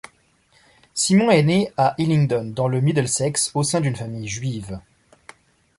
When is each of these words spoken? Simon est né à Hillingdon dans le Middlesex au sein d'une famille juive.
Simon 0.95 1.29
est 1.29 1.43
né 1.43 1.71
à 1.77 1.93
Hillingdon 1.99 2.45
dans 2.55 2.67
le 2.67 2.81
Middlesex 2.81 3.51
au 3.53 3.61
sein 3.61 3.81
d'une 3.81 3.95
famille 3.95 4.27
juive. 4.27 4.79